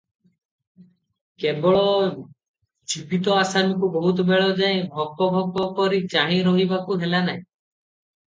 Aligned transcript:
କେବଳ 1.43 1.81
ଜୀବିତ 2.93 3.35
ଆସାମୀକୁ 3.43 3.89
ବହୁତ 3.97 4.25
ବେଳ 4.31 4.47
ଯାଏ 4.61 4.81
ଭକ 4.95 5.29
ଭକ 5.37 5.67
କରି 5.81 6.01
ଚାହିଁ 6.15 6.41
ରହିବାକୁ 6.49 6.97
ହେଲାନାହିଁ। 7.05 7.43